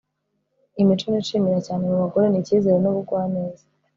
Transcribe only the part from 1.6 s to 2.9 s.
cyane mu bagore ni icyizere